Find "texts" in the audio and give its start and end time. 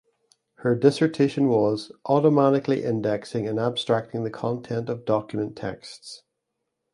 5.55-6.23